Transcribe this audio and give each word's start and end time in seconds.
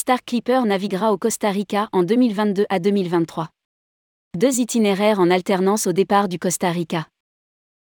Star 0.00 0.24
Clipper 0.24 0.62
naviguera 0.64 1.12
au 1.12 1.18
Costa 1.18 1.50
Rica 1.50 1.90
en 1.92 2.02
2022 2.02 2.64
à 2.70 2.78
2023. 2.78 3.50
Deux 4.34 4.58
itinéraires 4.58 5.20
en 5.20 5.30
alternance 5.30 5.86
au 5.86 5.92
départ 5.92 6.26
du 6.26 6.38
Costa 6.38 6.70
Rica. 6.70 7.06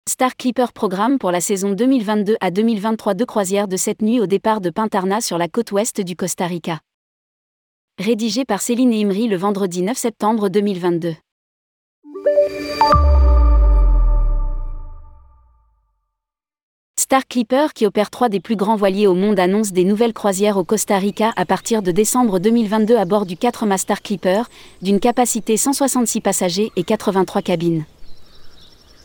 Star 0.09 0.35
Clipper 0.35 0.65
programme 0.73 1.19
pour 1.19 1.29
la 1.29 1.41
saison 1.41 1.73
2022 1.73 2.35
à 2.41 2.49
2023 2.49 3.13
deux 3.13 3.27
croisières 3.27 3.67
de 3.67 3.77
cette 3.77 4.01
nuit 4.01 4.19
au 4.19 4.25
départ 4.25 4.61
de 4.61 4.71
Pintarna 4.71 5.21
sur 5.21 5.37
la 5.37 5.47
côte 5.47 5.71
ouest 5.71 6.01
du 6.01 6.15
Costa 6.15 6.47
Rica. 6.47 6.79
Rédigé 7.99 8.45
par 8.45 8.61
Céline 8.61 8.93
Imri 8.93 9.27
le 9.27 9.37
vendredi 9.37 9.83
9 9.83 9.95
septembre 9.95 10.49
2022. 10.49 11.13
Star 17.09 17.25
Clipper, 17.25 17.67
qui 17.73 17.85
opère 17.85 18.09
trois 18.09 18.27
des 18.27 18.41
plus 18.41 18.57
grands 18.57 18.75
voiliers 18.75 19.07
au 19.07 19.13
monde, 19.13 19.39
annonce 19.39 19.71
des 19.71 19.85
nouvelles 19.85 20.11
croisières 20.11 20.57
au 20.57 20.65
Costa 20.65 20.97
Rica 20.97 21.31
à 21.37 21.45
partir 21.45 21.81
de 21.81 21.91
décembre 21.91 22.37
2022 22.37 22.97
à 22.97 23.05
bord 23.05 23.25
du 23.25 23.37
4 23.37 23.65
mâts 23.65 23.77
Star 23.77 24.01
Clipper, 24.01 24.41
d'une 24.81 24.99
capacité 24.99 25.55
166 25.55 26.19
passagers 26.19 26.69
et 26.75 26.83
83 26.83 27.41
cabines 27.41 27.85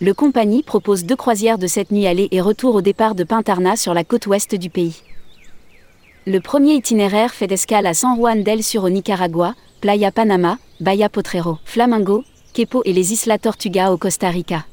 le 0.01 0.15
compagnie 0.15 0.65
propose 0.65 1.05
deux 1.05 1.15
croisières 1.15 1.59
de 1.59 1.69
cette 1.69 1.93
nuit 1.93 2.09
aller 2.09 2.27
et 2.33 2.41
retour 2.41 2.75
au 2.75 2.81
départ 2.83 3.15
de 3.15 3.23
Pintarna 3.23 3.77
sur 3.77 3.95
la 3.95 4.03
côte 4.03 4.27
ouest 4.27 4.57
du 4.57 4.69
pays. 4.69 5.01
Le 6.27 6.41
premier 6.41 6.75
itinéraire 6.75 7.33
fait 7.33 7.53
escale 7.53 7.87
à 7.87 7.95
San 7.95 8.17
Juan 8.17 8.43
del 8.43 8.65
Sur 8.65 8.83
au 8.83 8.91
Nicaragua, 8.91 9.55
Playa 9.81 10.11
Panama, 10.11 10.59
Bahia 10.81 11.09
Potrero, 11.09 11.59
Flamingo, 11.65 12.25
Quepo 12.53 12.83
et 12.85 12.93
les 12.93 13.13
Islas 13.13 13.39
Tortuga 13.39 13.93
au 13.93 13.97
Costa 13.97 14.29
Rica. 14.29 14.65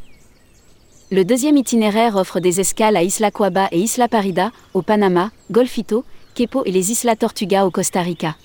Le 1.12 1.26
deuxième 1.26 1.58
itinéraire 1.58 2.18
offre 2.18 2.40
des 2.40 2.60
escales 2.60 2.96
à 2.96 3.02
Isla 3.02 3.32
Cuaba 3.32 3.68
et 3.72 3.80
Isla 3.80 4.08
Parida, 4.08 4.52
au 4.76 4.84
Panama, 4.84 5.32
Golfito, 5.50 6.06
Quepo 6.36 6.64
et 6.66 6.72
les 6.72 6.92
Islas 6.92 7.16
Tortuga 7.16 7.66
au 7.66 7.72
Costa 7.72 8.04
Rica. 8.04 8.36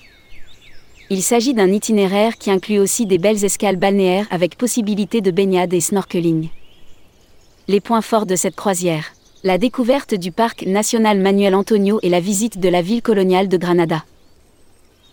Il 1.11 1.21
s'agit 1.21 1.53
d'un 1.53 1.71
itinéraire 1.71 2.37
qui 2.39 2.49
inclut 2.49 2.79
aussi 2.79 3.05
des 3.05 3.19
belles 3.19 3.45
escales 3.45 3.75
balnéaires 3.75 4.25
avec 4.31 4.57
possibilité 4.57 5.21
de 5.21 5.29
baignade 5.29 5.75
et 5.75 5.79
snorkeling. 5.79 6.49
Les 7.67 7.81
points 7.81 8.01
forts 8.01 8.25
de 8.25 8.35
cette 8.35 8.55
croisière. 8.55 9.13
La 9.43 9.59
découverte 9.59 10.15
du 10.15 10.31
parc 10.31 10.65
national 10.65 11.19
Manuel 11.19 11.53
Antonio 11.53 11.99
et 12.01 12.09
la 12.09 12.19
visite 12.19 12.57
de 12.57 12.69
la 12.69 12.81
ville 12.81 13.03
coloniale 13.03 13.47
de 13.47 13.57
Granada. 13.57 14.03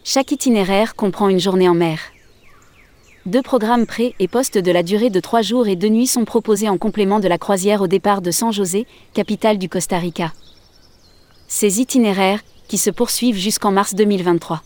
Chaque 0.05 0.33
itinéraire 0.33 0.94
comprend 0.94 1.28
une 1.28 1.39
journée 1.39 1.69
en 1.69 1.75
mer. 1.75 2.12
Deux 3.25 3.42
programmes 3.42 3.87
pré 3.87 4.17
et 4.19 4.27
post 4.27 4.59
de 4.59 4.73
la 4.73 4.83
durée 4.83 5.09
de 5.09 5.20
trois 5.20 5.42
jours 5.42 5.69
et 5.69 5.77
deux 5.77 5.89
nuits 5.89 6.09
sont 6.09 6.25
proposés 6.25 6.69
en 6.69 6.77
complément 6.77 7.20
de 7.20 7.28
la 7.28 7.39
croisière 7.39 7.81
au 7.81 7.87
départ 7.87 8.20
de 8.20 8.33
San 8.33 8.53
José, 8.53 8.84
capitale 9.15 9.59
du 9.59 9.69
Costa 9.69 9.97
Rica. 9.98 10.33
Ces 11.47 11.81
itinéraires, 11.81 12.41
qui 12.67 12.78
se 12.78 12.91
poursuivent 12.91 13.37
jusqu'en 13.37 13.70
mars 13.70 13.95
2023. 13.95 14.62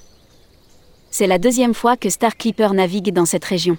C'est 1.11 1.27
la 1.27 1.39
deuxième 1.39 1.75
fois 1.75 1.99
que 1.99 2.09
Star 2.09 2.35
Clipper 2.35 2.69
navigue 2.73 3.13
dans 3.13 3.27
cette 3.27 3.45
région. 3.45 3.77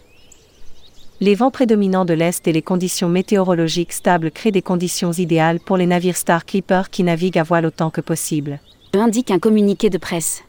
Les 1.22 1.34
vents 1.34 1.50
prédominants 1.50 2.06
de 2.06 2.14
l'Est 2.14 2.48
et 2.48 2.54
les 2.54 2.62
conditions 2.62 3.10
météorologiques 3.10 3.94
stables 3.94 4.30
créent 4.30 4.52
des 4.52 4.62
conditions 4.62 5.12
idéales 5.12 5.60
pour 5.60 5.78
les 5.78 5.88
navires 5.88 6.18
Star 6.18 6.46
Clipper 6.46 6.84
qui 6.92 7.02
naviguent 7.02 7.40
à 7.40 7.44
voile 7.44 7.66
autant 7.66 7.90
que 7.90 8.02
possible. 8.02 8.60
Indique 8.94 9.32
un 9.32 9.40
communiqué 9.40 9.90
de 9.90 9.98
presse. 9.98 10.44